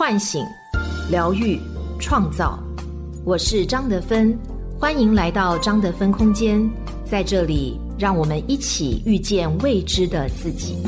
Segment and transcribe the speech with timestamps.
[0.00, 0.42] 唤醒、
[1.10, 1.60] 疗愈、
[2.00, 2.58] 创造。
[3.22, 4.34] 我是张德芬，
[4.78, 6.58] 欢迎来到张德芬空间，
[7.04, 10.78] 在这里，让我们一起遇见未知的自己。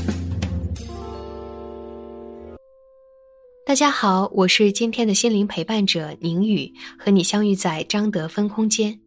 [3.66, 8.98] 大家好，我是今天的心灵陪伴者宁宇，和你相遇在张德芬空间。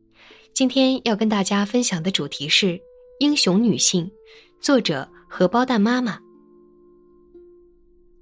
[0.54, 2.80] 今天要跟大家分享的主题是
[3.18, 4.08] 英雄女性，
[4.62, 6.20] 作者荷包蛋妈妈。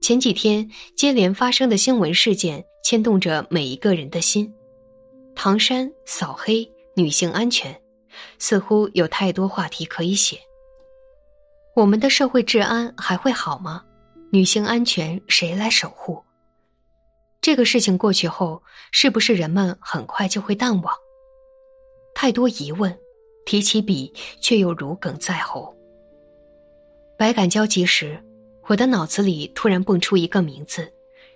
[0.04, 4.53] 前几天接连发生的新闻事件牵动着每一个人的心，
[5.34, 7.73] 唐山扫黑、女性安全，
[8.38, 10.38] 似乎有太多话题可以写。
[11.73, 13.81] 我们的社会治安还会好吗？
[14.29, 16.21] 女性安全谁来守护？
[17.40, 20.93] 这个事情过去后，是不是人们很快就会淡忘？
[22.13, 22.93] 太多疑问，
[23.45, 25.73] 提起笔却又如鲠在喉，
[27.17, 28.21] 百感交集时。
[28.67, 30.91] 我的脑子里突然蹦出一个名字，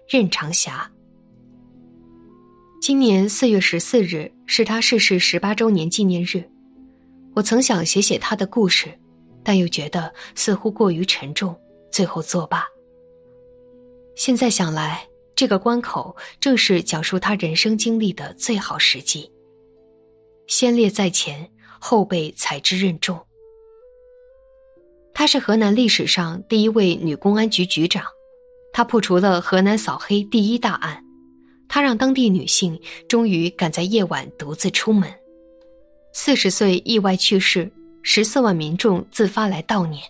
[0.08, 0.90] 任长霞。
[2.82, 6.50] 今年四月十四日是他逝世十八周年纪念日，
[7.36, 8.88] 我曾想写写他的故事，
[9.44, 11.54] 但又觉得似乎过于沉重，
[11.92, 12.66] 最后作罢。
[14.16, 19.30] 现在想来，这个关口正是讲述他人生经历的最好时机。
[20.48, 23.20] 先烈在前，后辈才知任重。
[25.18, 28.06] 她是河南历史上第一位女公安局局长，
[28.72, 31.04] 她破除了河南扫黑第一大案，
[31.68, 32.80] 她让当地女性
[33.10, 35.12] 终于敢在夜晚独自出门。
[36.14, 37.68] 四十岁意外去世，
[38.04, 40.04] 十四万民众自发来悼念。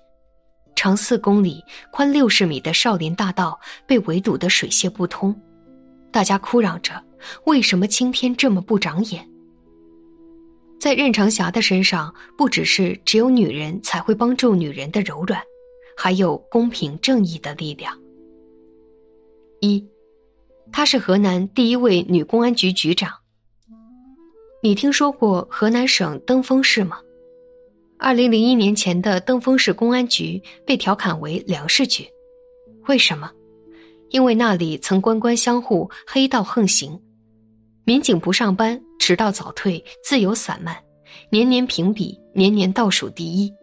[0.75, 5.33] 长四公里、宽六十米的少林大道被围堵得水泄不通，
[6.11, 7.01] 大家哭嚷着
[7.47, 9.25] ：“为什么青天这么不长眼？”
[10.79, 15.41] 在任长霞的身上，不只是只有女人才会帮助女人的柔软，
[15.95, 17.97] 还有公平正义的力量。
[19.59, 19.83] 一，
[20.71, 23.11] 她是河南第一位女公安局局长。
[24.61, 26.99] 你听说过河南省登封市吗？
[27.97, 32.07] 二零零一年前的登封市公安局被调侃为粮食局，
[32.87, 33.31] 为什么？
[34.09, 37.01] 因为那里曾官官相护，黑道横行，
[37.87, 38.77] 民警不上班。
[38.99, 40.75] 迟到早退，自由散漫，
[41.29, 43.53] 年年评比，年年倒数第一。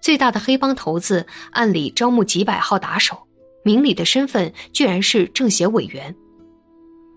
[0.00, 3.16] 最大的黑帮头子暗里招募几百号打手，
[3.62, 6.12] 明里的身份居然是政协委员。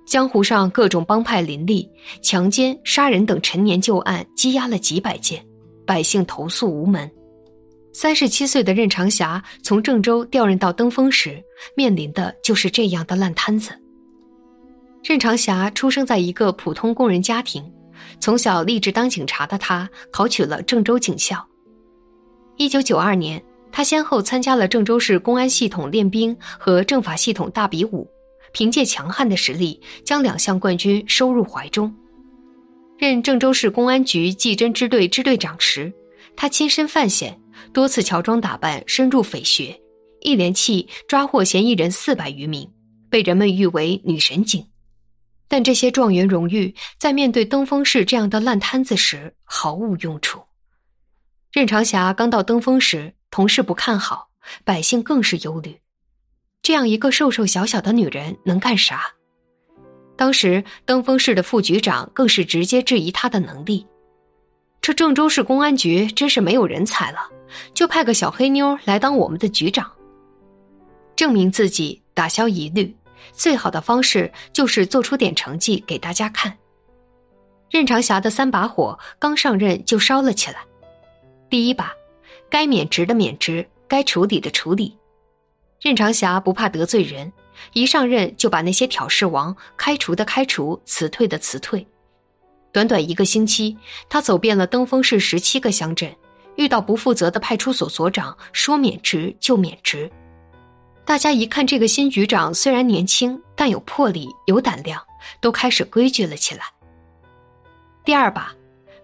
[0.06, 1.90] 江湖上各种帮派林立，
[2.22, 5.44] 强奸、杀人等陈年旧案积压了几百件，
[5.88, 7.10] 百姓投诉无门。
[7.94, 11.44] 三十七岁的任长霞从郑州调任到登封时，
[11.76, 13.72] 面临的就是这样的烂摊子。
[15.04, 17.64] 任长霞出生在一个普通工人家庭，
[18.20, 21.46] 从小立志当警察的他考取了郑州警校。
[22.58, 23.42] 一九九二年，
[23.72, 28.08] 他先后参加了郑州市公安系统练兵和政法系统大比武，
[28.52, 31.94] 凭借强悍的实力，将两项冠军收入怀中。
[32.98, 35.94] 任郑州市公安局技侦支队支队长时，
[36.36, 37.40] 他亲身犯险，
[37.72, 39.80] 多次乔装打扮深入匪穴，
[40.22, 42.68] 一连气抓获嫌疑人四百余名，
[43.10, 44.66] 被人们誉为“女神警”。
[45.48, 50.42] 但这些状元荣誉在面对登封市这样的烂摊子时毫无用处。
[51.52, 54.30] 任长霞刚到登封时，同事不看好，
[54.64, 55.80] 百姓更是忧虑。
[56.62, 59.06] 这样一个瘦瘦小小的女人能干啥？
[60.18, 63.86] 当时登封市的副局长更是直接质疑她的能力。
[64.82, 67.20] 这郑州市公安局真是没有人才了，
[67.74, 69.90] 就派个小黑妞来当我们的局长，
[71.16, 72.96] 证明自己，打消疑虑。
[73.34, 76.58] 最好的方式就是做出点成绩给大家看。
[77.70, 80.58] 任长霞的三把火刚上任就烧了起来。
[81.50, 81.94] 第一把，
[82.50, 84.98] 该免职的免职，该处理的处理。
[85.82, 87.32] 任长霞不怕得罪人，
[87.74, 91.86] 一上任就把那些挑事王开除的开除，辞退的辞退。
[92.72, 93.78] 短短一个星期，
[94.10, 96.16] 他走遍了登封市十七个乡镇，
[96.56, 100.12] 遇到不负责的派出所所长，说免职就免职。
[101.08, 105.02] 大家一看这个新局长虽然年轻，但有魄力、有胆量，
[105.40, 106.66] 都开始规矩了起来。
[108.04, 108.52] 第二把，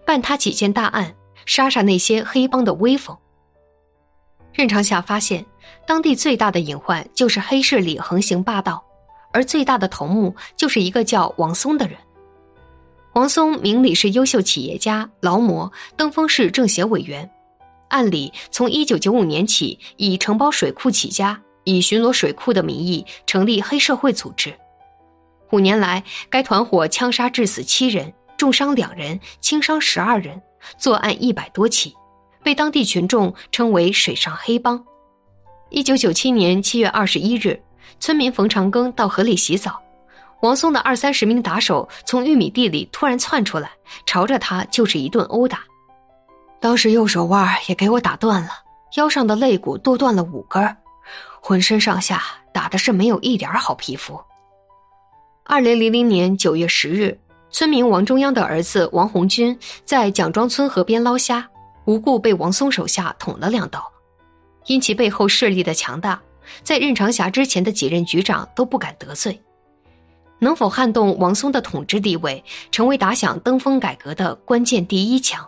[0.04, 1.14] 办他几件大案，
[1.46, 3.16] 杀杀那些黑帮的威风。
[4.52, 5.42] 任长霞发现，
[5.86, 8.84] 当地最大的隐患就是黑势力横行霸道，
[9.32, 11.96] 而最大的头目就是一个叫王松的人。
[13.14, 17.28] 王松明里是优秀企业家、劳模，登封市政协委员，
[17.88, 21.40] 按理从一九九五年起以承包水库起家。
[21.64, 24.54] 以巡逻水库的名义成立黑社会组织，
[25.50, 30.40] 五年来，该团伙枪杀致死七人，重伤两人，轻伤十二人，
[30.78, 31.94] 作案一百多起，
[32.42, 34.82] 被当地群众称为“水上黑帮”。
[35.70, 37.60] 一九九七年七月二十一日，
[37.98, 39.80] 村民冯长庚到河里洗澡，
[40.42, 43.70] 王松的二三十名打手从玉米地里突然窜出来，
[44.06, 45.60] 朝着他就是一顿殴打。
[46.60, 48.50] 当时右手腕也给我打断了，
[48.96, 50.76] 腰上的肋骨都断了五根，
[51.46, 52.22] 浑身上下
[52.54, 54.18] 打的是没有一点好皮肤。
[55.44, 57.20] 二零零零年九月十日，
[57.50, 59.54] 村民王中央的儿子王红军
[59.84, 61.46] 在蒋庄村河边捞虾，
[61.84, 63.84] 无故被王松手下捅了两刀。
[64.64, 66.18] 因其背后势力的强大，
[66.62, 69.38] 在任长霞之前的几任局长都不敢得罪。
[70.38, 75.46] 能否撼动王松的统治地位，成为打响登封改革的关键第一枪。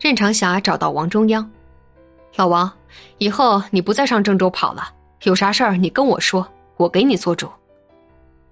[0.00, 1.48] 任长霞找到王中央，
[2.36, 2.70] 老王，
[3.18, 4.92] 以后你不再上郑州跑了，
[5.24, 6.46] 有啥事儿你跟我说，
[6.76, 7.48] 我给你做主。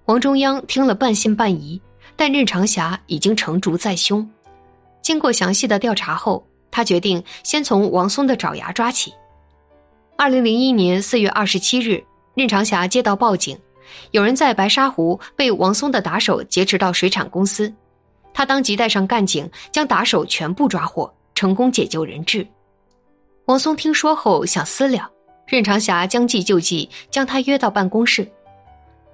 [0.05, 1.81] 王中央听了半信半疑，
[2.15, 4.29] 但任长霞已经成竹在胸。
[5.01, 9.13] 经过详细的调查后，他决定先从王松的爪牙抓起。
[10.17, 12.03] 二零零一年四月二十七日，
[12.33, 13.57] 任长霞接到报警，
[14.11, 17.73] 有人在白沙湖被王松的打手劫持到水产公司，
[18.33, 22.45] 他当即带上干警将打手全部抓获，成功解救人质。
[23.47, 25.09] 王松听说后想私了，
[25.45, 28.29] 任长霞将计就计，将他约到办公室。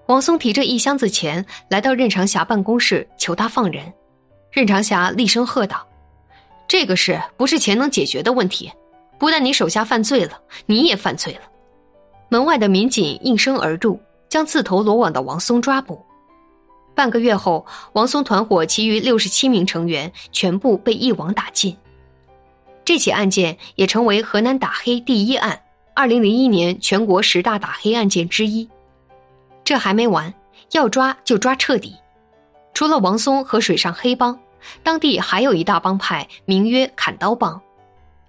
[0.08, 3.94] 王松提着一箱子钱来到任长霞办公室，求他放人。
[4.52, 5.88] 任长霞厉声喝道
[6.68, 8.72] ：“这个事不是钱能解决的问题，
[9.20, 11.42] 不但你手下犯罪了，你也犯罪了。”
[12.28, 14.00] 门外的民警应声而入，
[14.30, 16.04] 将自投罗网的王松抓捕。
[16.96, 17.64] 半个月后，
[17.94, 21.78] 王松团伙其余六十七名成员全部被一网打尽。
[22.86, 25.60] 这起案件也成为河南打黑第一案，
[25.94, 28.68] 二零零一年全国十大打黑案件之一。
[29.64, 30.34] 这还没完，
[30.72, 31.96] 要抓就抓彻底。
[32.74, 34.38] 除了王松和水上黑帮，
[34.84, 37.60] 当地还有一大帮派，名曰砍刀帮。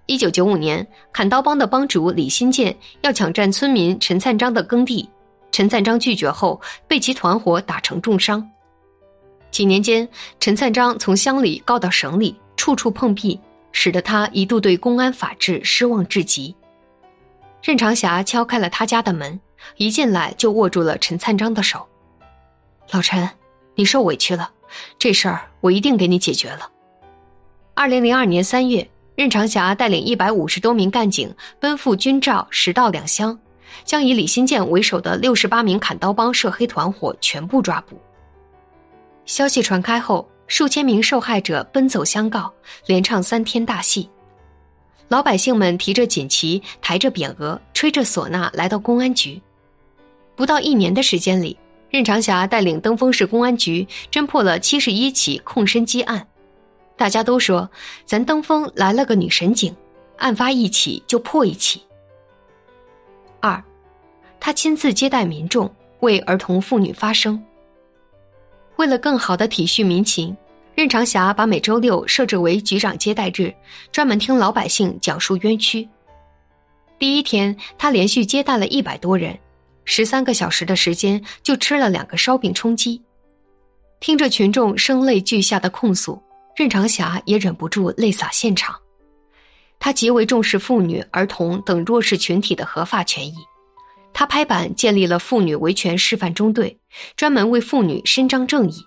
[0.05, 5.09] 一九九五年，砍刀帮的帮主李新建要抢占村民陈灿章的耕地，
[5.51, 8.47] 陈灿章拒绝后，被其团伙打成重伤。
[9.51, 10.07] 几年间，
[10.39, 13.39] 陈灿章从乡里告到省里，处处碰壁，
[13.77, 16.55] 使得他一度对公安法治失望至极。
[17.61, 19.37] 任长霞敲开了他家的门。
[19.77, 21.87] 一进来就握住了陈灿章的手，
[22.91, 23.27] 老陈，
[23.73, 24.51] 你受委屈了，
[24.99, 26.69] 这事儿我一定给你解决了。
[27.73, 33.39] 二零零二年三月，任长霞带领一百五十多名干警奔赴军赵十道两乡，
[33.83, 37.99] 将以李新建为首的六十八名砍刀帮涉黑团伙全部抓捕。
[39.25, 42.53] 消息传开后，数千名受害者奔走相告，
[42.85, 44.09] 连唱三天大戏。
[45.07, 49.41] 老百姓们提着锦旗，抬着匾额，吹着唢呐，来到公安局。
[50.35, 51.57] 不到一年的时间里，
[51.89, 56.27] 任长霞带领登封市公安局侦破了七十一起控身积案。
[56.97, 57.69] 大家都说，
[58.05, 59.75] 咱登封来了个女神警，
[60.17, 61.81] 案发一起就破一起。
[63.39, 63.63] 二，
[64.39, 67.41] 他亲自接待民众，为儿童妇女发声。
[68.77, 70.35] 为了更好的体恤民情，
[70.75, 73.53] 任长霞把每周六设置为局长接待日，
[73.91, 75.87] 专门听老百姓讲述冤屈。
[76.99, 79.37] 第一天，他连续接待了一百多人。
[79.85, 82.99] 十三个小时的时间就吃了两个烧饼充饥，
[83.99, 86.21] 听着群众声泪俱下的控诉，
[86.55, 88.75] 任长霞也忍不住泪洒现场。
[89.77, 93.35] 他极为重视妇女、儿童等弱势群体的合法权益，
[94.17, 96.79] 他拍板建立了妇女维权示范中队，
[97.17, 98.77] 专门为妇女伸张正义，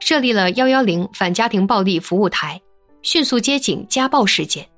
[0.00, 2.60] 设立了幺幺零反家庭暴力服务台，
[3.00, 4.68] 迅速接警家暴事件。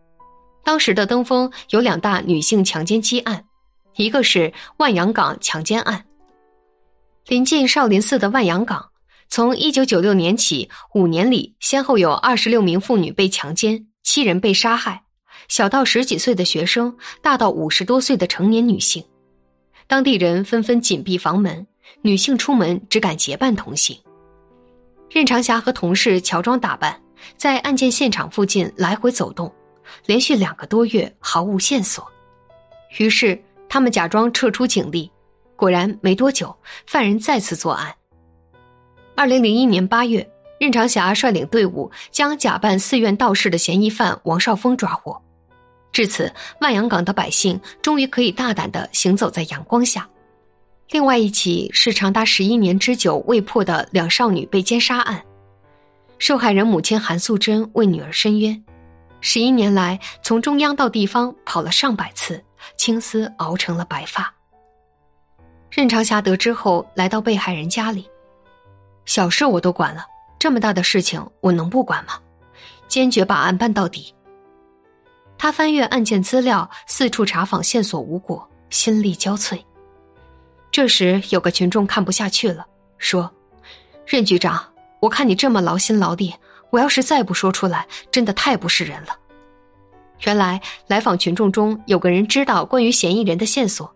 [0.62, 3.42] 当时的登封有两大女性强奸畸案。
[3.96, 6.04] 一个是万阳岗强奸案。
[7.26, 8.86] 临近少林寺的万阳岗，
[9.30, 15.04] 从一九九六年起，五年里先后有二十六名妇女被强奸，七人被杀害，
[15.48, 19.02] 小到十几岁的学生，大到五十多岁的成年女性。
[19.86, 21.66] 当地人纷纷紧闭房门，
[22.02, 23.98] 女性出门只敢结伴同行。
[25.10, 27.00] 任长霞和同事乔装打扮，
[27.36, 29.52] 在案件现场附近来回走动，
[30.06, 32.06] 连续两个多月毫无线索，
[32.98, 33.40] 于是。
[33.68, 35.10] 他们假装撤出警力，
[35.56, 37.92] 果然没多久，犯人再次作案。
[39.16, 40.26] 二零零一年八月，
[40.60, 45.20] 任长霞率领队伍将假扮寺院道士的嫌疑犯王少峰抓获。
[45.96, 50.06] 至此，万阳港的百姓终于可以大胆的行走在阳光下。
[50.90, 55.24] 另外一起是长达十一年之久未破的两少女被奸杀案，
[56.18, 58.62] 受害人母亲韩素贞为女儿申冤，
[59.22, 62.44] 十一年来从中央到地方跑了上百次。
[62.76, 64.30] 青丝熬成了白发。
[65.70, 68.06] 任长霞得知后，来到被害人家里，
[69.06, 70.04] 小事我都管了，
[70.38, 72.18] 这么大的事情我能不管吗？
[72.86, 74.12] 坚决把案办到底。
[75.38, 79.58] 他翻阅案件资料，四处查访线索无果，心力交瘁。
[80.72, 82.66] 这时有个群众看不下去了，
[82.98, 83.30] 说
[84.06, 84.62] ：“任局长，
[85.00, 86.34] 我看你这么劳心劳力，
[86.70, 89.16] 我要是再不说出来，真的太不是人了。”
[90.24, 93.94] 原来来访群众中有个人知道关于嫌疑人的线索，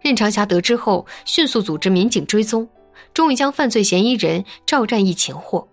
[0.00, 2.68] 任长霞得知后，迅速组织民警追踪，
[3.14, 5.66] 终于将犯罪嫌疑人赵占义擒获。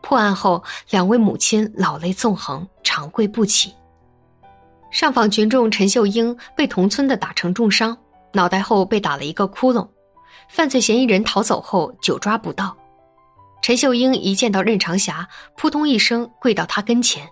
[0.00, 3.74] 破案后，两位母亲老泪纵横，长跪不起。
[4.90, 7.96] 上访群众陈秀英被同村的打成重伤，
[8.32, 9.86] 脑袋后被打了一个窟窿。
[10.48, 12.76] 犯罪嫌疑人逃走后，久抓不到。
[13.62, 17.28] 陈秀英一见到任长霞，扑通一声跪到他跟前。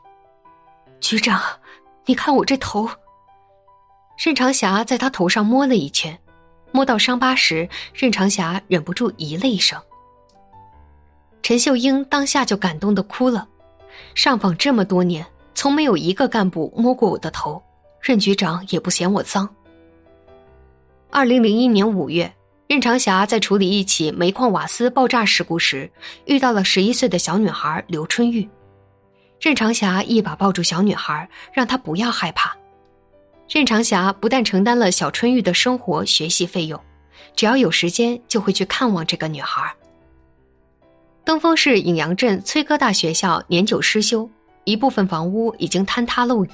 [1.01, 1.41] 局长，
[2.07, 2.89] 你看我这头。
[4.25, 6.19] 任长霞在他头上摸了一圈，
[6.73, 9.81] 摸到伤疤时，任长霞忍不住咦了一声。
[11.43, 13.47] 陈秀英当下就感动的哭了。
[14.15, 17.63] 上访这么多年，从没有一个干部摸过我的头，
[18.01, 19.49] 任局长也不嫌我脏。
[21.11, 22.33] 二零零一年五月，
[22.67, 25.91] 任长霞在处理一起煤矿瓦斯爆炸事故时，
[26.25, 28.49] 遇到了十一岁的小女孩刘春玉。
[29.41, 32.57] 任长霞一把抱住小女孩，让她不要害怕。
[33.49, 36.81] 任长霞不但承担了小春玉的生活学习费用，
[37.37, 39.71] 只要有时间就会去看望这个女孩。
[41.25, 44.29] 登封市颍阳镇崔哥大学校年久失修，
[44.65, 46.51] 一部分房屋已经坍塌漏雨。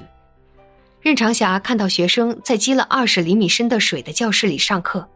[1.01, 5.09] 任长霞看到学生在积了二十厘米深的水的教室里上课，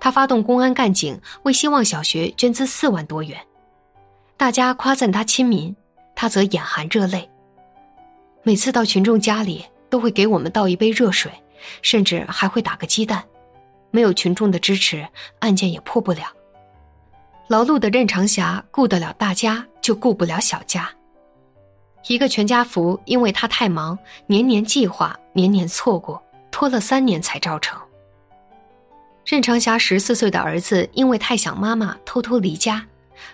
[0.00, 3.38] 他发动公安干警为希望小学捐资四万多元，
[4.36, 5.74] 大家夸赞他亲民。
[6.20, 7.30] 他则眼含热泪。
[8.42, 11.30] 每次到群众家里，都会给我们倒一杯热水，
[11.80, 13.24] 甚至还会打个鸡蛋。
[13.92, 15.06] 没有群众的支持，
[15.38, 16.22] 案件也破不了。
[17.46, 20.90] 劳碌的任长霞顾得了大家，就顾不了小家。
[22.06, 27.78] 一个全家福，因为他太忙，年年计划，年年错过，拖了三年才照成。
[29.26, 32.86] 任长霞十四岁的儿子因为太想妈妈，偷偷离家，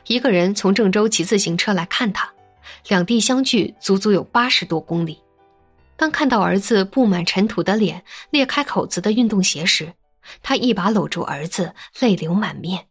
[0.08, 2.28] 一个人从郑州骑自行车来看他。
[2.88, 5.20] 两地相距足足有八十多公里。
[5.96, 9.92] 当看到儿子布满尘土的脸、裂开口子的运动鞋时，
[10.42, 12.86] 他一把搂住儿子，泪流满面。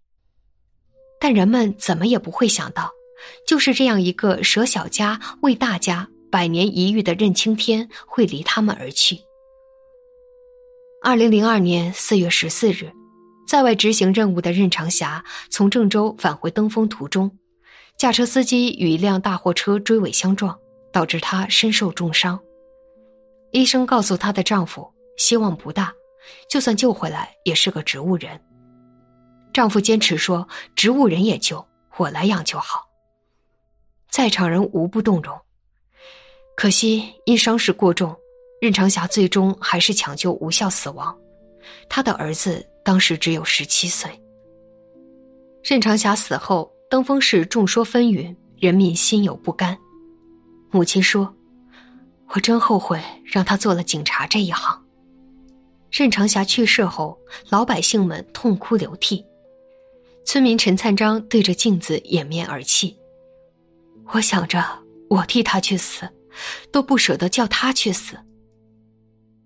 [1.20, 2.90] 但人们怎么也不会想到，
[3.46, 9.20] 就是这样一个舍小家为大家、百年一遇的任青天，会离他们而去。
[11.04, 12.92] 二零零二年四月十四日，
[13.48, 17.32] 在外执行任务的任长霞从郑州返回登封途中。
[17.98, 20.58] 驾车司机与一辆大货车追尾相撞，
[20.92, 22.40] 导致她身受重伤。
[23.52, 25.94] 医生告诉她的丈夫，希望不大，
[26.50, 28.42] 就算救回来也是个植物人。
[29.54, 31.64] 丈夫坚持说：“植物人也救，
[31.98, 32.88] 我来养就好。”
[34.14, 35.36] 在场人无不动容。
[36.56, 38.16] 可惜因伤势过重，
[38.62, 41.18] 任长霞最终还是抢救无效死亡。
[41.90, 44.12] 她的儿子当时只有十七岁。
[45.64, 46.72] 任长霞死后。
[46.90, 49.76] 登封市众说纷纭，人民心有不甘。
[50.70, 51.34] 母亲说
[52.36, 54.80] ：“我真后悔让他做了警察这一行。”
[55.90, 57.18] 任长霞去世后，
[57.50, 59.26] 老百姓们痛哭流涕。
[60.24, 62.96] 村民陈灿章对着镜子掩面而泣。
[64.12, 64.64] 我想着，
[65.10, 66.10] 我替他去死，
[66.72, 68.18] 都不舍得叫他去死。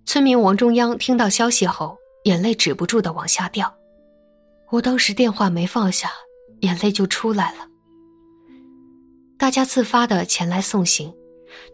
[0.06, 3.74] 村民王中央听到消息后，眼泪止不住的往下掉。
[4.72, 6.12] 我当时电话没放下。
[6.62, 7.68] 眼泪就出来了。
[9.38, 11.14] 大家自发的前来送行，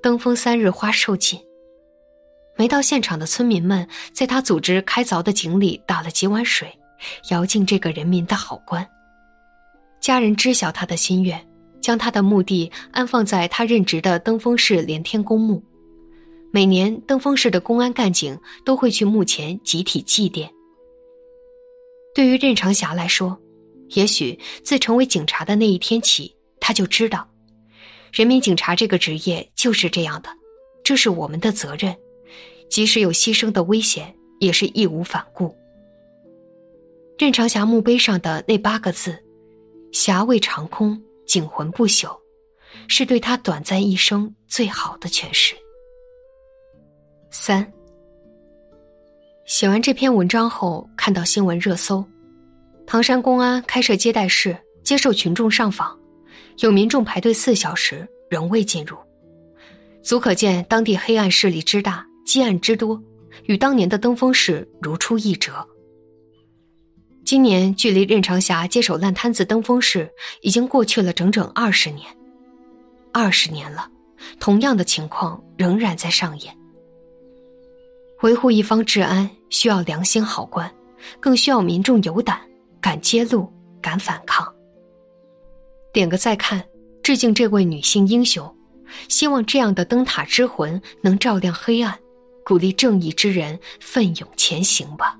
[0.01, 1.39] 登封三日花受尽。
[2.57, 6.69] 没到现场的村民们，在他组织开凿的井里打了几碗水，
[7.29, 8.85] 摇尽这个人民的好官。
[10.01, 11.41] 家人知晓他的心愿，
[11.83, 15.61] 将他的墓地安放在他任职的登封市连天公墓。
[16.51, 18.35] 每年登封市的公安干警
[18.65, 20.49] 都会去墓前集体祭奠。
[22.15, 23.37] 对于任长霞来说。
[23.95, 27.29] 也许自成为警察的那一天起，他就知道，
[28.11, 30.29] 人民警察这个职业就是这样的，
[30.83, 31.95] 这是我们的责任，
[32.71, 35.55] 即使有牺牲的危险，也是义无反顾。
[37.19, 39.15] 任长霞墓碑上的那八个字
[39.93, 40.99] “霞未长空，
[41.33, 42.15] 警魂不朽”，
[42.87, 45.55] 是对他短暂一生最好的诠释。
[47.31, 47.73] 三，
[49.43, 52.05] 写完这篇文章后，看到新闻热搜。
[52.85, 55.99] 唐山公安开设接待室，接受群众上访，
[56.59, 58.95] 有民众排队四小时仍未进入，
[60.03, 63.01] 足可见当地黑暗势力之大，积案之多，
[63.45, 65.67] 与当年的登封市如出一辙。
[67.25, 70.09] 今年距离任长霞接手烂摊子登封市
[70.41, 72.05] 已经过去了整整二十年，
[73.11, 73.87] 二十年了，
[74.39, 76.55] 同样的情况仍然在上演。
[78.21, 80.71] 维护一方治安需要良心好官。
[81.19, 82.39] 更需要民众有胆，
[82.79, 83.51] 敢揭露，
[83.81, 84.47] 敢反抗。
[85.91, 86.63] 点个再看，
[87.03, 88.49] 致敬这位女性英雄，
[89.09, 91.99] 希望这样的灯塔之魂能照亮黑暗，
[92.45, 95.19] 鼓励正义之人奋勇前行吧。